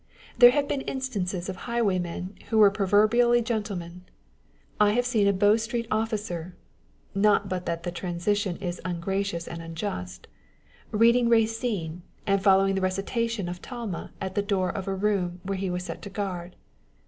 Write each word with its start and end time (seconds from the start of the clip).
There 0.35 0.49
have 0.49 0.67
been 0.67 0.81
instances 0.81 1.47
of 1.47 1.55
highwaymen 1.69 2.33
who 2.49 2.57
were 2.57 2.71
proverbially 2.71 3.43
gentlemen. 3.43 4.01
I 4.79 4.93
have 4.93 5.05
seen 5.05 5.27
a 5.27 5.31
Bow 5.31 5.53
stroet 5.57 5.87
officer1 5.89 6.53
(not 7.13 7.47
but 7.47 7.67
that 7.67 7.83
the 7.83 7.91
transition 7.91 8.57
is 8.57 8.81
ungracious 8.83 9.47
and 9.47 9.61
unjust) 9.61 10.25
reading 10.89 11.29
Racine, 11.29 12.01
and 12.25 12.41
following 12.41 12.73
the 12.73 12.81
recitation 12.81 13.47
of 13.47 13.61
Talma 13.61 14.11
at 14.19 14.33
tho 14.33 14.41
door 14.41 14.71
of 14.75 14.87
a 14.87 14.95
room 14.95 15.39
which 15.43 15.59
he 15.59 15.69
was 15.69 15.83
sent 15.83 16.01
to 16.01 16.09
guard. 16.09 16.55